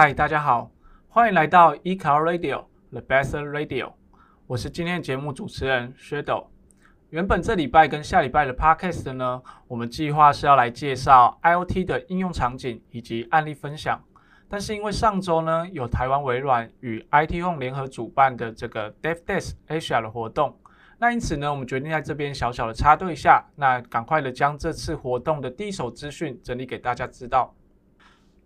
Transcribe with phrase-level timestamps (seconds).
[0.00, 0.70] 嗨，大家好，
[1.08, 3.94] 欢迎来到 eCloud Radio The Best Radio。
[4.46, 6.46] 我是今天的节目主持人 Shadow。
[7.10, 14.00] 原本这礼拜跟下礼拜的 Podcast 呢，我们计划是要来介绍 IoT 的应用场景以及案例分享。
[14.48, 20.56] 但是因为上周呢，有台湾微软与 IT Home 联合主办的这个 DevDesk Asia 的活动，
[20.98, 27.52] 那因此呢，我们决定在这边小小的插队一下，那赶快的将这次活动的第一手资讯整理给大家知道。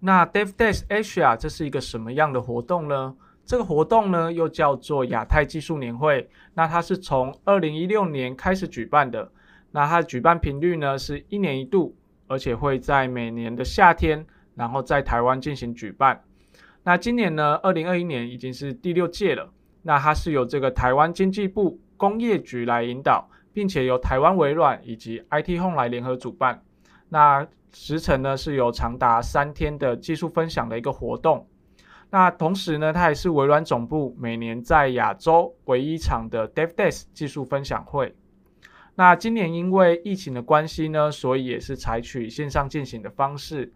[0.05, 3.15] 那 DevDesk Asia 这是一个什么样的活动呢？
[3.45, 6.29] 这个活动呢又叫做亚太技术年会。
[6.55, 9.31] 那它是从二零一六年开始举办的。
[9.71, 11.95] 那它的举办频率呢是一年一度，
[12.27, 16.25] 而且会在每年的夏天，然后在台湾进行举办。
[16.83, 19.53] 那今年呢，二零二一年已经是第六届了。
[19.83, 26.61] 那它是由这个台湾经济部工业局来引导，并且由台湾微软以及 IT Home 来联合主办。
[27.13, 31.47] 那时程呢是有长达三天的技术分享的一个活动，
[32.09, 38.17] 那同时呢，它也是微软总部每年在亚洲唯一一场的 DevDesk 技术分享会。
[38.95, 43.75] 那今年因为疫情的关系呢，所以也是采取线上进行的方式。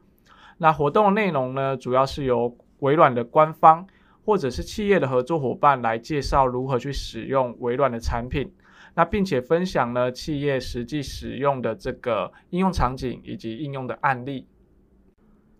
[0.56, 3.86] 那活动内容呢，主要是由微软的官方
[4.24, 8.50] 或者是企业的合作伙伴来介绍如何去使用微软的产品。
[8.96, 14.48] 那并且分享了企业实际使用的这个应用场景以及应用的案例。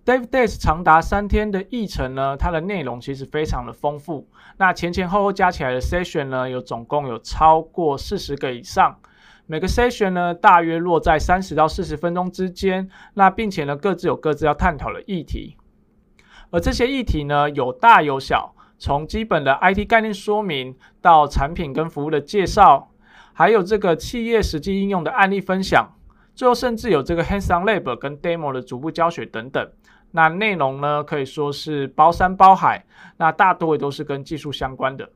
[0.07, 4.27] Dave Days 长达三天的议程呢，它的内容其实非常的丰富。
[4.57, 8.99] 那前前后后加起来的 session 呢，有总共有超过四十个以上。
[9.47, 12.89] 每个 session 呢，大约落在三十到四十分钟之间。
[13.15, 15.57] 那并且呢，各自有各自要探讨的议题。
[16.51, 22.93] 而这些议题呢，有大有小，从基本的 IT 概念说明到产品跟服务的介绍。
[23.39, 25.87] 还有这个企业实际应用的案例分享，
[26.35, 29.71] 最后甚至有这个 hands-on lab 跟 demo 的逐步教学等等。
[30.13, 32.87] 那内容呢，可以说是包山包海，
[33.19, 35.11] 那大多也都是跟技术相关的。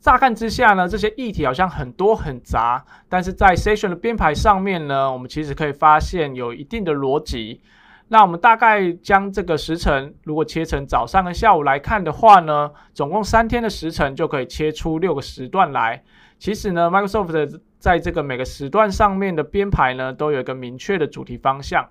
[0.00, 7.60] 乍看之下呢，这些议题好像很多很杂，但是在 session 的编排上面呢，我们其实可以发现有一定的逻辑。
[8.08, 16.02] 那我们大概将这个时程如果切成早上跟下午来看的话呢，总共三天的时程就可以切出六个时段来。
[16.38, 21.86] 其实呢，Microsoft 在这个每个时段上面的编排呢，都有一个明确的主题方向。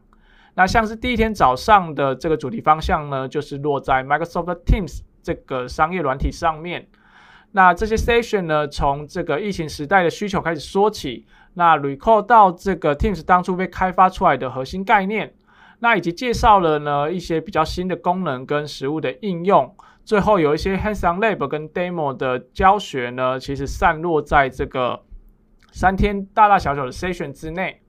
[0.55, 6.88] 那像是第一天早上的这个主题方向呢，就是落在 Microsoft Teams 这个商业软体上面。
[7.51, 15.34] 那这些 session 呢，从这个疫情时代的需求开始说起，那 recall 到这个 Teams 当初被开发出来的核心概念，
[15.80, 19.76] 那以及介绍了呢一些比较新的功能跟实务的应用。
[20.04, 25.04] 最后有一些 hands-on lab 跟 demo 的教学呢，其实散落在这个
[25.72, 27.82] 三天大大小小的 session 之内。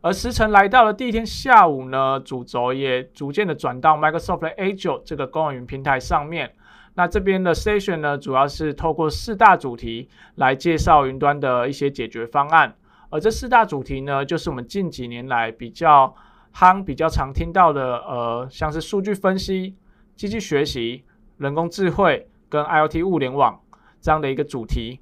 [0.00, 6.52] 而时辰来到了第一天下午呢，主轴也逐渐的转到 Microsoft 的 Azure 这个公有云平台上面。
[6.94, 12.74] 那这边的 session 呢，主要是透过四大主题来介绍云端的一些解决方案。
[13.10, 16.14] 而这四大主题呢，就是我们近几年来比较
[16.56, 19.76] 夯、比较常听到的，呃，像是数据分析、
[20.14, 21.04] 机器学习。
[21.38, 23.60] 人工智慧跟 IoT 物联网
[24.00, 25.00] 这样的一个主题，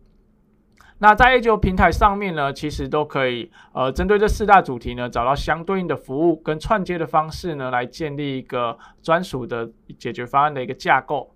[0.99, 11.33] 那在 Azure 平台上面呢，其实都可以呃针对这四大主题呢，找到相对应的服务跟串接的方式呢，来建立一个专属的解决方案的一个架构。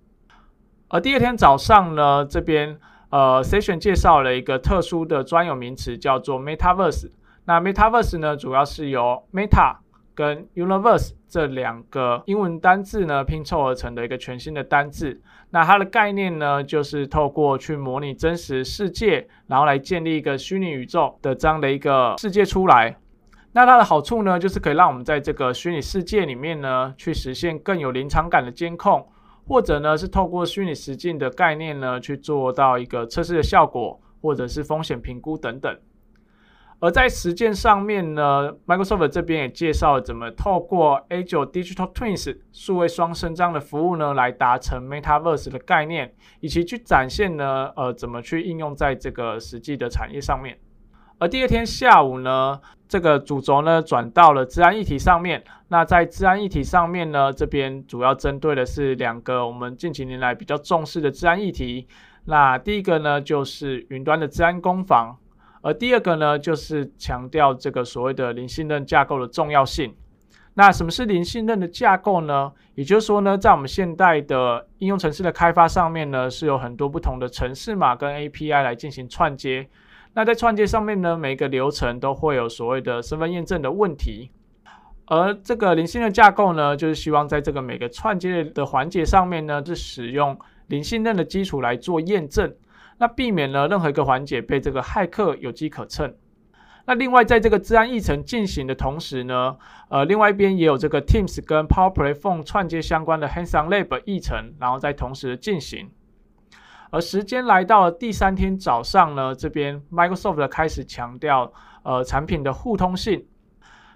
[0.89, 2.77] 而第二天早上呢，这边
[3.11, 7.13] 呃 Session 介绍了一个特殊的专有名词，叫做 Metaverse。
[7.45, 9.77] 那 Metaverse 呢，主要是由 Meta
[10.19, 15.21] 跟 Universe 这两个英文单字呢拼凑而成的一个全新的单字。
[15.51, 22.97] 那它的概念呢，就是透过去模拟真实世界，然后来建立一个虚拟宇宙的这样的一个世界出来。
[23.53, 29.07] 那它的好处呢，就是可以让我们在这个虚拟世界里面呢，去实现更有临场感的监控，
[29.47, 35.79] 或者呢是透过虚拟实境的概念呢，去做到一个测试的效果，或者是风险评估等等。
[36.81, 50.57] 而在实践上面呢，Microsoft 这边也介绍了怎么透过 Azure Digital Twins 数位双声张的服务呢，来达成 Metaverse 的概念，以及去展现呢，呃，怎么去应用在这个实际的产业上面。
[51.19, 55.43] 而第二天下午呢，这个主轴呢转到了治安议题上面。
[55.67, 61.89] 那在治安议题上面呢，这边主要针对的是两个我们近几年来比较重视的治安议题。
[62.27, 65.17] 那第一个呢，就是云端的治安攻防。
[65.63, 69.95] 而第二个呢，就是强调这个所谓的零信任架构的重要性。
[70.55, 72.53] 那什么是零信任的架构呢？
[72.75, 79.69] 也就是说呢，在我们现代的应用程式的开发上面呢，是有很多不同的程式码跟 API 来进行串接。
[80.15, 84.31] 那在串接上面呢，每一个流程都会有所谓的身份验证的问题。
[85.07, 92.53] 而这个零信任架构呢，就是希望在这个每个串接的环节上面呢，是使用零信任的基础来做验证，
[92.99, 96.15] 那避免了任何一个环节被这个骇客有机可乘。
[96.87, 99.57] 那另外，在这个治安议程进行的同时呢，
[99.91, 105.91] 呃，另外一边也有这个 Teams 跟 Power Platform 串接相关的 Hands-on Lab 议程，然后在同时进行。
[106.91, 111.53] 而时间来到了第三天早上呢，这边 Microsoft 开始强调
[111.83, 113.27] 呃产品的互通性。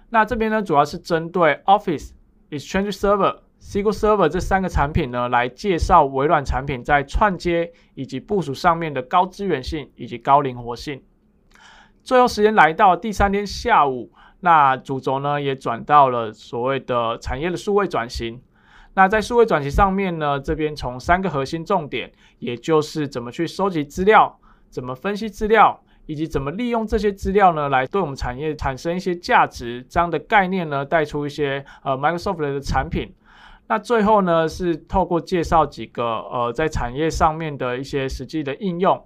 [0.09, 2.11] 那这边呢，主要是针对 Office、
[2.51, 11.01] Exchange Server、SQL Server 这三个产品呢，来介绍微软产品在串接以及部署上面的高资源性以及高灵活性。
[12.03, 14.11] 最后时间来到第三天下午，
[14.41, 18.39] 那主轴呢也转到了所谓的产业的数位转型。
[18.95, 24.37] 那在数位转型上面呢，这边从三个核心重点，也就是怎么去收集资料、
[24.69, 33.11] 怎么分析资料，以及怎么利用这些资料呢，来对我们产业产生一些价值，这样的概念呢，带出一些呃 Microsoft 的产品。
[33.67, 39.03] 那最后呢，是透过介绍几个呃在产业上面的一些实际的应用。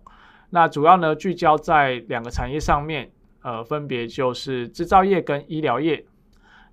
[0.49, 3.11] 那主要呢聚焦在两个产业上面，
[3.43, 6.05] 呃，分别就是制造业跟医疗业。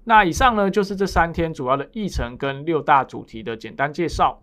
[0.05, 4.41] 那以上呢，就是这三天主要的议程跟六大主题的简单介绍。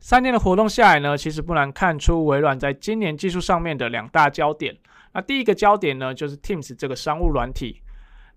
[0.00, 4.76] 三天的活动下来呢，其实不难看出微软在今年技术上面的两大焦点。
[5.12, 7.80] 那第一个焦点呢，就是 Teams 这个商务软体。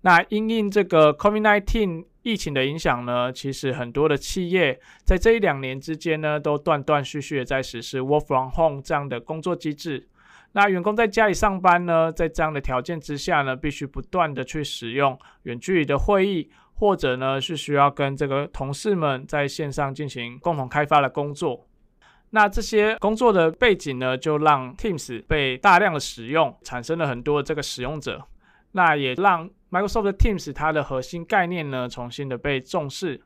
[0.02, 10.08] 那因应这个 COVID-19 疫情的影响呢，其实很多的企业在这一两年之间呢，都断断续续的在实施 Work from Home 这样的工作机制。
[10.52, 16.50] 那员工在家里上班呢，在这样的条件之下呢，必须不断的去使用远距离的会议。
[16.80, 21.66] 或者呢，是需要跟这个同事们在线上进行共同开发的工作。
[22.30, 28.24] 那这些工作的背景呢，就让 Teams 被大量的使用，产生了很多这个使用者。
[28.70, 33.20] 那也让 Microsoft Teams 它的核心概念呢，重新的被重视。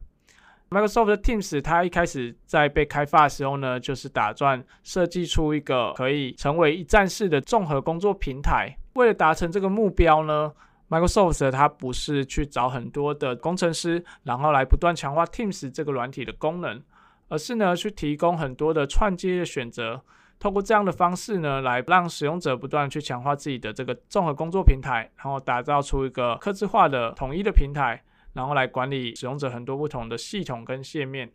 [0.70, 8.76] Microsoft Teams 它一开始在被开发的时候呢，就是打算设计出一个可以成为一站式的综合工作平台。
[8.94, 10.52] 为了达成这个目标呢
[10.88, 16.82] ，Microsoft 它不是去找很多的工程师，然后来不断强化 Teams 这个软体的功能，
[17.28, 20.00] 而是呢去提供很多的串接的选择，
[20.42, 28.02] 透过这样的方式呢，来让使用者不断去强化自己的这个综合工作平台，然后打造出一个客制化的统一的平台，
[28.32, 31.30] 然后来管理使用者很多不同的系统跟界面。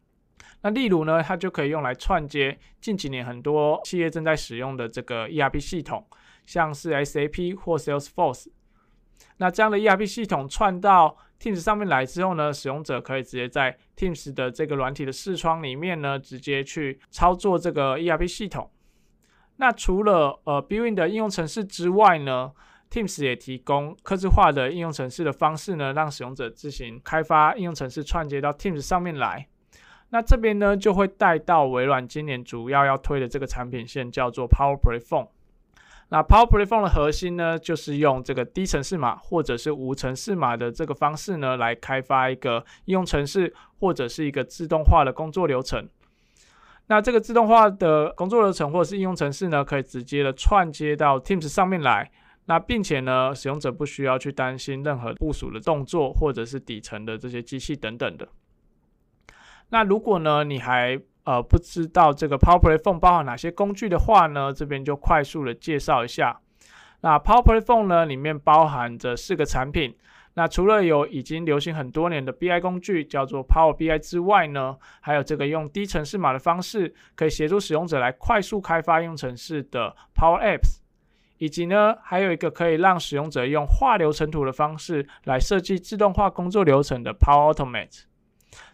[0.61, 6.05] 那例如呢，它就可以用来串接近几年很多企业正在使用的这个 ERP 系统，
[6.45, 8.47] 像是 SAP 或 Salesforce。
[9.37, 18.69] 那这样的 ERP 系统串到 Teams 上面来之后呢，使用者可以直接在 Teams 的这个软体的视窗里面呢，直接去操作这个 ERP 系统。
[19.57, 22.51] 那除了呃 Built-in 的应用程式之外呢
[22.89, 29.47] ，Teams 也提供客制化的应用程式的方式呢，让使用者自行开发应用程式串接到 Teams 上面来。
[30.09, 35.27] 那这边呢，就会带到微软今年主要要推的这个产品线，叫做 Power Platform。
[36.09, 45.89] 那 Power Platform 的核心呢，就是用这个低程式码或者是无程式码的这个方式呢，来开发一个应用程式或者是一个自动化的工作流程。
[46.87, 52.09] 那这个自动化的工作流程或者是应用程式呢，可以直接的串接到 Teams 上面来。
[52.45, 58.25] 那并且呢，使用者不需要去担心任何部署的动作或者是底层的这些机器等等的。
[59.69, 66.39] 那如果呢，你还呃，不知道这个 Power Platform 包含哪些工具的话呢，这边就快速的介绍一下。
[67.01, 69.93] 那 Power Platform 呢，里面包含着四个产品。
[70.37, 80.77] 那除了有已经流行很多年的 BI 工具叫做 Power BI 之外呢，还有这个用低程式码的方式，可以协助使用者来快速开发用程式的 Power Apps，
[81.39, 88.03] 以及呢，还有一个可以让使用者用画流程图的方式来设计自动化工作流程的 Power Automate。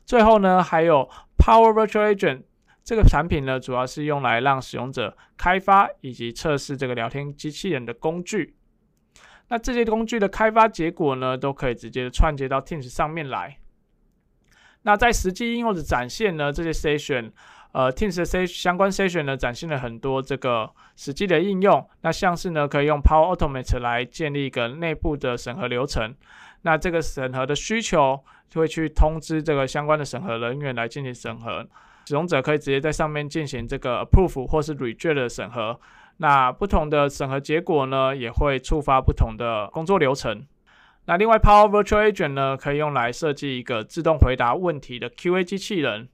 [0.03, 2.41] 最后呢，还有 Power Virtual Agent
[2.83, 8.57] 这个产品呢，主要是用来让使用者开发以及测试这个聊天机器人的工具。
[9.53, 13.59] 那这些工具的开发结果呢，都可以直接串接到 Teams 上面来。
[14.81, 17.29] 那在实际应用的展现呢，这些 Session，
[17.71, 21.87] 呃，Teams 的 s 相关 Session 呢，展现了很多这个实际的应用。
[22.01, 26.15] 那像是呢，可以用 Power Automate 来建立一个内部的审核流程。
[26.63, 28.19] 那这个审核的需求
[28.49, 31.63] 就会去通知这个相关的审核人员来进行审核，
[32.07, 35.79] 使用者可以直接在上面进行这个 approve 或是 reject 的审核。
[36.17, 40.45] 那不同的审核结果呢，也会触发不同的工作流程。
[41.05, 46.07] 那另外，Power Virtual Agent 呢，可以用来设计一个自动回答问题的 QA 机器人。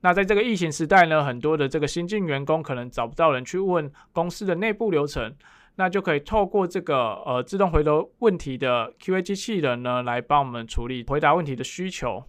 [0.00, 5.34] 那在这个疫情时代呢，很多的这个新进员工可能找不到人去问公司的内部流程。
[5.76, 12.22] 那就可以透过这个呃自动回答问题的 QA 机器人呢，来帮我们处理回答问题的需求。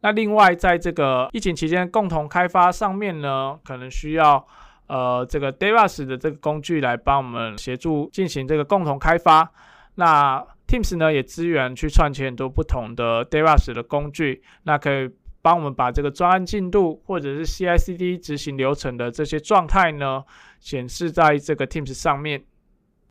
[0.00, 4.46] 那另外，在这个疫情期间共同开发上面呢，可能需要
[4.86, 9.50] 呃这个 Devas 的这个工具来帮我们协助进行这个共同开发。
[9.96, 20.24] 那 Teams 呢也支援去串接很多不同的 Devas 的工具，那可以帮我们把这个专案进度或者是 CI/CD 执行流程的这些状态呢
[20.60, 22.44] 显示在这个 Teams 上面。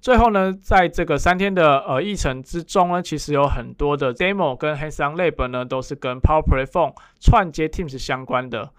[0.01, 8.69] 最后呢，在这个三天的呃议程之中呢，其实有很多的 demo 跟 hands-on lab 呢，都是跟 Power Platform 串接 Teams 相关的。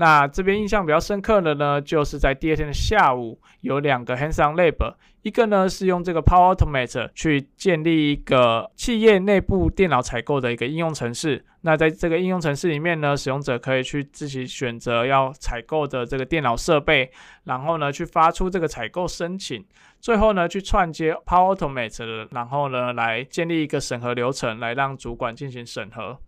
[0.00, 11.44] 那这边印象比较深刻的呢，就是在第二天的下午有两个 hands-on lab，一个呢是用这个 Power Automate 去建立一个企业内部电脑采购的一个应用程式。
[11.62, 17.10] 那在这个应用程式里面呢，使用者可以去自己选择要采购的这个电脑设备，
[17.42, 19.66] 然后呢去发出这个采购申请，
[19.98, 26.18] 最后呢去串接 Power Automate，然后呢来建立一个审核流程，来让主管进行审核。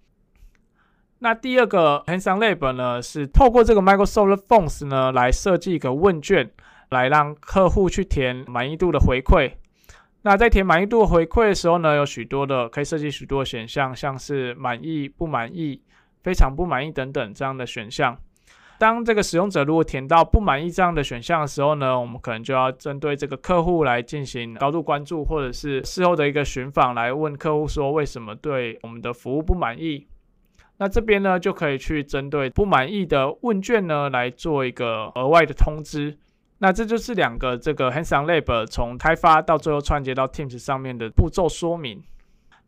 [1.23, 6.51] 那第二个 Hands-on Lab 呢，是透过这个 Microsoft Forms 呢来设计一个问卷，
[6.89, 9.53] 来让客户去填满意度的回馈。
[10.23, 15.83] 那在填满意度回馈的时候呢，有许多的可以设计许多选项，像是满意、不满意、
[16.23, 18.17] 非常不满意等等这样的选项。
[18.79, 30.07] 当这个使用者如果填到不满意这样的选项的时候呢，我们可能就要针对这个客户来进行高度关注，或者是事后的一个寻访，来问客户说为什么对我们的服务不满意。
[30.81, 36.17] 那这边呢，就可以去针对不满意的问卷呢，来做一个额外的通知。
[36.61, 42.03] 那这就是两个这个 Hands-on Lab 从开发到最后串接到 Teams 上面的步骤说明。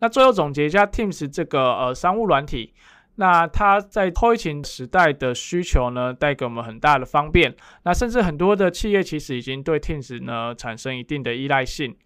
[0.01, 2.75] 那最后总结一下 Teams 这个呃商务软体，
[3.15, 7.55] 那它在后疫情时代的需求呢，带给我们很大的方便。
[7.85, 11.97] 那甚至很多的企业其实已经对 Teams 呢产生一定的依赖性。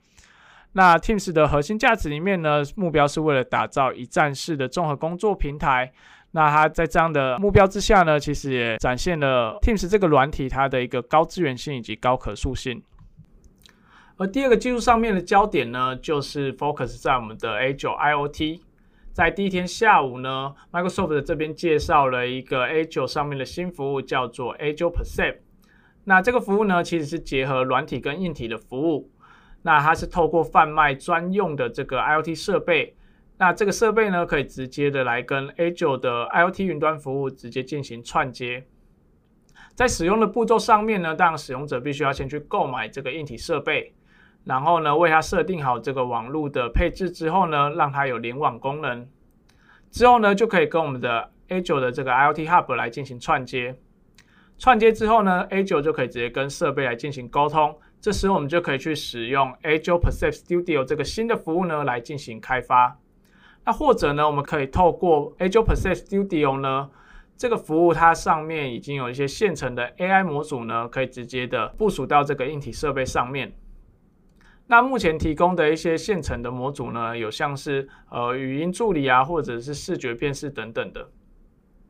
[0.76, 5.90] 那 Teams 的核心价值里面呢，目标是为了打造一站式的综合工作平台。
[6.32, 12.82] 那它在这样的目标之下呢，其实也展现了 Teams 这个软体它的一个高资源性以及高可塑性。
[14.18, 18.60] 而第二个技术上面的焦点呢，就是 focus 在我们的 Azure IoT。
[19.14, 25.38] 在第一天下午呢，Microsoft 这边介绍了一个 Azure 上面的新服务，叫做 Azure Percept。
[26.04, 29.10] 那这个服务呢，其实是结合软体跟硬体的服务。
[29.66, 32.94] 那它是透过贩卖专用的这个 IoT 设备，
[33.36, 38.64] 那这个设备呢，可以直接的来跟 Azure 的 IoT 云端服务直接进行串接。
[39.74, 43.92] 在使用的步骤上面呢，当然使用者必须要先去购买这个硬体设备，
[44.44, 49.04] 然后呢，为它设定好这个网络的配置之后呢，让它有联网功能，
[49.90, 53.74] 之后呢，就可以跟我们的 Azure 的这个 IoT Hub 来进行串接。
[54.58, 57.76] 串接之后呢，A 九就可以直接跟设备来进行沟通。
[58.00, 62.98] 这时我们就可以去使用 Azure Percept Studio 这个新的服务呢，来进行开发。
[63.64, 66.88] 那或者呢，我们可以透过 Azure Percept Studio 呢，
[67.36, 73.52] 这个服务它上面已经有一些现成的 AI 模组呢，可以直接的部署到这个硬体设备上面。
[74.68, 81.08] 那目前提供的一些现成的模组呢，有像是呃语音助理啊，或者是视觉辨识等等的。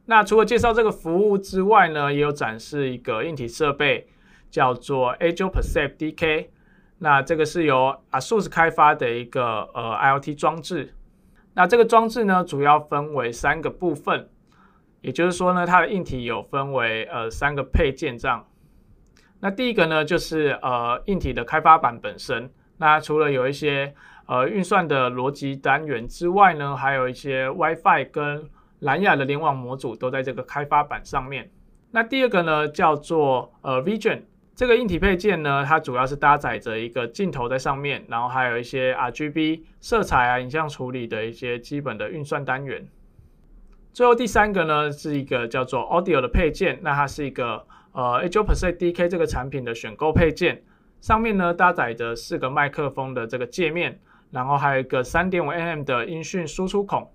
[0.06, 4.08] 那除了介绍这个服务之外呢，也有展示一个硬体设备。
[4.50, 6.48] 叫做 Azure Percept DK，
[6.98, 10.94] 那这个是由 ASUS 开发的一个呃 IoT 装置。
[11.54, 14.28] 那这个装置呢，主要分为三个部分，
[15.00, 18.46] 也就是说呢，它的硬体有分为呃三个配件这样。
[19.40, 22.50] 那第一个呢，就是呃硬体的开发板本身。
[22.78, 23.94] 那除了有一些
[24.26, 28.48] 呃运算的逻辑单元之外呢，还有一些 WiFi 跟
[28.80, 31.50] 蓝牙的联网模组都在这个开发板上面。
[31.90, 34.22] 那第二个呢，叫做呃 Vision。
[34.56, 42.88] 这个硬体配件呢，它主要是搭载着一个镜头在上面，然后还有一些 RGB 色彩啊、影像处理的一些基本的运算单元。
[43.92, 50.62] 最后第三个呢，是一个叫做 Audio 的配件，那它是一个呃 Azure Percept DK 这个产品的选购配件，
[51.02, 57.12] 上面呢搭载着四个麦克风的这个界面，然后还有一个三点五 mm 的音讯输出孔。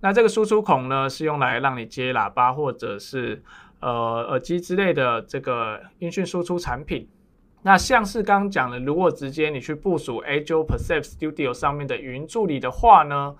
[0.00, 3.40] 那这个输出孔呢，是用来让你接喇叭或者是
[3.82, 3.90] 呃，
[4.30, 7.08] 耳机之类的这个音讯输出产品，
[7.62, 13.34] 那像是刚刚讲的，如果直接你去部署 Azure Percept Studio 上面的语音助理的话呢，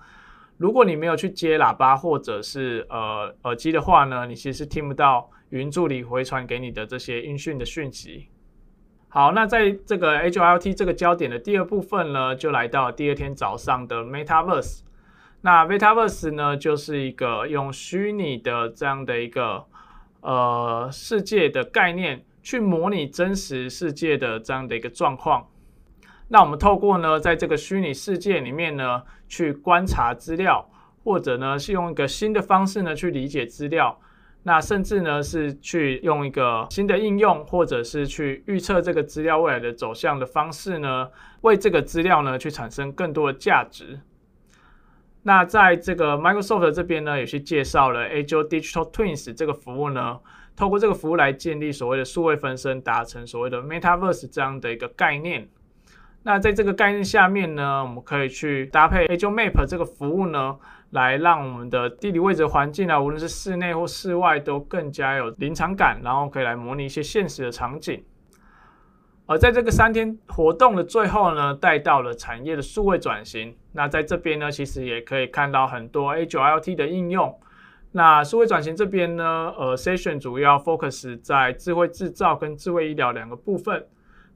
[0.57, 8.27] 如果你没有去接喇叭或者是呃耳机的话呢，你其实听不到语音助理回传给你的这些音讯的讯息。
[9.07, 14.81] 好，那在这个 Azure IoT 这个焦点的第二部分呢，就来到第二天早上的 Metaverse。
[15.39, 19.63] 那 Metaverse 呢，就是一个用虚拟的这样的一个。
[20.23, 25.45] 呃，世界的概念去模拟真实世界的这样的一个状况。
[26.29, 30.65] 那我们透过呢，在这个虚拟世界里面呢，去观察资料，
[31.03, 33.99] 或者呢是用一个新的方式呢去理解资料，
[34.43, 41.09] 那甚至呢是去用一个新的应用，或者是去预测这个资料未来的走向的方式呢，
[41.41, 43.99] 为这个资料呢去产生更多的价值。
[45.23, 50.19] 那在这个 Microsoft 这边呢，也去介绍了 Azure Digital Twins 这个服务呢，
[50.55, 55.47] 透过这个服务来建立所谓的数位分身，达成所谓的 Metaverse 这样的一个概念。
[56.23, 60.57] 那在这个概念下面呢，我们可以去搭配 Azure Map 这个服务呢，
[60.91, 68.03] 来让我们的地理位置环境啊，无论是室内或室外，都更加有临场感，然后可以来模拟一些现实的场景。
[69.25, 73.55] 而在这个三天活动的最后呢，带到了产业的数位转型。
[73.71, 77.33] 那在这边呢，其实也可以看到很多 A9LT 的应用。
[77.93, 83.85] 那数位转型这边呢，呃，Session 主要 focus 在智慧制造跟智慧医疗两个部分。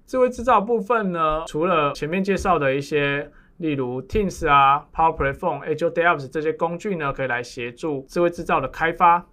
[0.06, 9.26] 智慧制造部分呢，除了前面介绍的一些，例如 Teams 啊、Power Platform、Azure DevOps 这些工具呢，可以来协助智慧制造的开发。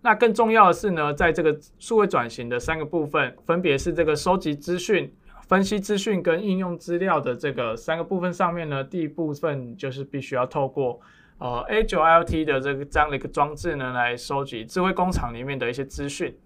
[0.00, 5.12] 那更重要的是呢，在这个数位转型的三个部分，分别是这个收集资讯、
[5.48, 11.00] 分析资讯跟应用资料的这个三个部分上面呢，第一部分就是必须要透过
[11.38, 16.36] 呃 Azure IoT 的这个这样的一个装置呢，来收集智慧工厂里面的一些资讯。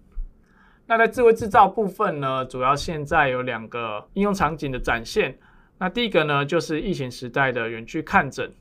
[0.87, 5.37] 那在智慧制造部分呢，主要现在有两个应用场景的展现。
[5.77, 8.51] 那第一个呢，就是疫情时代的远距看诊。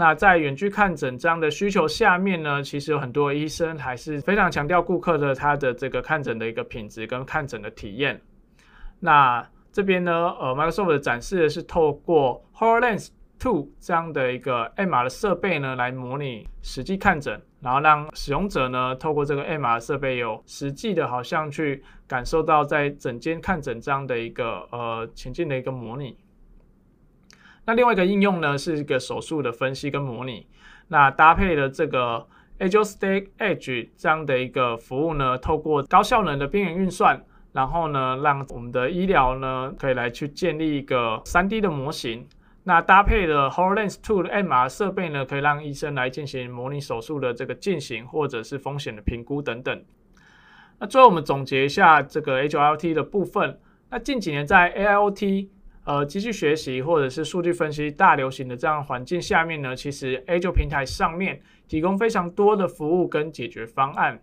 [0.00, 8.18] 那在远距看诊这样的需求下面呢，其实有很多医生还是非常强调顾客的他的这个看诊的一个品质跟看诊的体验。
[8.98, 17.38] 那这边呢，呃，Microsoft 展示的是透过 HoloLens 2这样的一个 MR 的设备呢，来模拟实际看诊。
[17.60, 26.16] 然后让使用者呢，透过这个 MR 设备有实际的，好像去感受到在诊间看诊这样的一个呃情境的一个模拟。
[27.66, 30.46] 那另外一个应用呢，是一个手术的分析跟模拟。
[30.88, 32.26] 那搭配了这个
[32.58, 42.26] Azure Stack Edge 这样的一个服务呢，透过高效能的边缘运算，然后呢，让我们的医疗呢，可以来去建立一个 3D 的模型。
[42.64, 49.82] 那搭配了 HoloLens 2的 MR 设备呢，可以让医生来进行模拟手术的这个进行，或者是风险的评估等等。
[50.78, 53.58] 那最后我们总结一下这个 Azure IoT 的部分。
[53.90, 55.48] 那近几年在 AIoT
[55.84, 64.20] 呃机器学习或者是数据分析大流行的这样环境下面呢，其实 Azure 平台上面提供非常多的服务跟解决方案。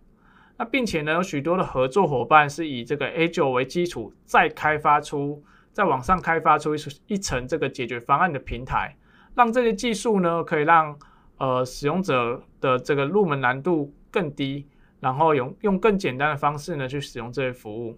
[0.56, 5.42] 那并且呢，有许多的合作伙伴是以这个 Azure 为基础，再开发出。
[5.70, 8.96] 在网上开发出一一层这个解决方案的平台，
[9.36, 10.98] 让这些技术呢，可以让
[11.36, 14.66] 呃使用者的这个入门难度更低，
[14.98, 17.96] 然后用用更简单的方式呢去使用这些服务。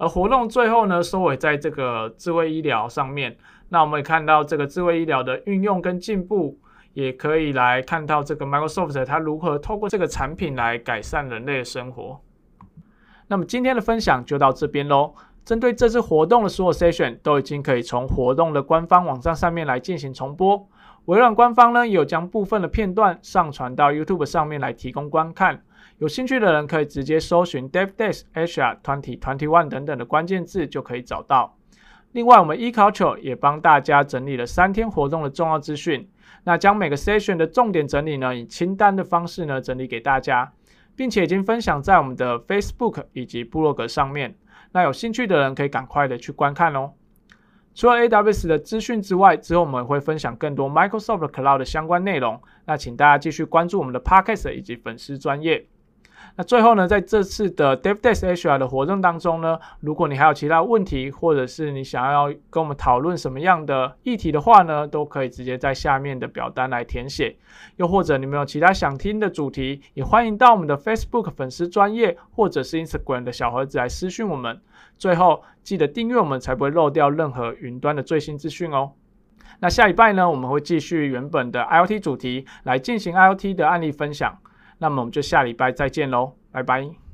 [0.00, 3.36] 而活动最后呢，收尾在这个智慧医疗上面，
[3.68, 6.58] 那我们也看到这个智慧医疗的运用跟进步，
[6.94, 12.18] 也可以来看到这个 Microsoft 它如何透过这个产品来改善人类的生活。
[13.26, 15.12] 那么今天的分享就到这边喽。
[15.44, 20.66] 针对这次活动的所有 session 都已经可以从活动的官方网站上面来进行重播。
[21.04, 25.62] 微软官方呢，有将部分的片段上传到 YouTube 上面来提供观看。
[25.98, 31.56] 有兴趣的人可以直接搜寻 DevDesk Asia 2021等等的关键字就可以找到。
[32.12, 36.08] 另外，我们 eCulture 也帮大家整理了三天活动的重要资讯，
[36.44, 40.52] 那将每个 session 的重点整理呢，以清单的方式呢整理给大家，
[40.96, 44.34] 并且已经分享在我们的 Facebook 以及部落格上面。
[44.72, 46.92] 那有兴趣的人可以赶快的去观看哦。
[47.74, 52.40] 除了 AWS 的资讯之外，之后我们会分享更多 Microsoft Cloud 的相关内容。
[52.66, 55.66] 那请大家继续关注我们的 Podcast 以及粉丝专业。
[56.36, 67.36] 那最后呢，在这次的 DevDesk Asia 的活动当中呢，如果你还有其他问题，或者是你想要跟我们讨论什么样的议题的话呢，都可以直接在下面的表单来填写。
[67.76, 74.60] 又或者你们有其他想听的主题，也欢迎到我们的 Facebook 粉丝专业或者是 Instagram 的小盒子来私讯我们。
[74.96, 78.92] 最后记得订阅我们，才不会漏掉任何云端的最新资讯哦。
[79.58, 84.38] 那下礼拜呢，我们会继续原本的 IoT 主题来进行 IoT 的案例分享。
[84.80, 87.09] 那么我们就下礼拜再见喽，拜拜。